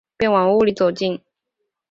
[0.17, 1.21] 便往屋里走进